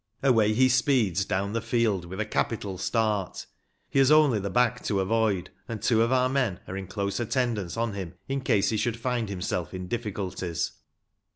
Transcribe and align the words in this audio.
Away 0.23 0.53
he 0.53 0.67
speeds 0.67 1.25
down 1.25 1.53
the 1.53 1.61
field 1.61 2.05
with 2.05 2.19
a 2.19 2.25
capital 2.25 2.79
start. 2.79 3.45
He 3.87 3.99
has 3.99 4.09
only 4.09 4.39
the 4.39 4.49
back 4.49 4.83
to 4.85 4.99
avoid, 4.99 5.51
and 5.67 5.79
two 5.79 6.01
of 6.01 6.11
our 6.11 6.27
men 6.27 6.59
are 6.67 6.75
in 6.75 6.87
close 6.87 7.19
attendance 7.19 7.77
on 7.77 7.93
him 7.93 8.15
in 8.27 8.41
case 8.41 8.71
he 8.71 8.77
should 8.77 8.97
find 8.97 9.29
himself 9.29 9.75
in 9.75 9.87
difficulties. 9.87 10.71